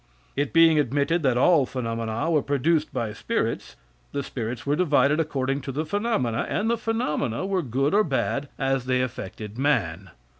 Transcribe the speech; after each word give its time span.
It 0.35 0.51
being 0.51 0.79
admitted 0.79 1.21
that 1.21 1.37
all 1.37 1.67
phenomena 1.67 2.31
were 2.31 2.41
produced 2.41 2.91
by 2.91 3.13
spirits, 3.13 3.75
the 4.13 4.23
spirits 4.23 4.65
were 4.65 4.75
divided 4.75 5.19
according 5.19 5.61
to 5.61 5.71
the 5.71 5.85
phenomena, 5.85 6.47
and 6.49 6.71
the 6.71 6.75
phenomena 6.79 7.45
were 7.45 7.61
good 7.61 7.93
or 7.93 8.03
bad 8.03 8.49
as 8.57 8.85
they 8.85 9.03
affected 9.03 9.59
man. 9.59 10.09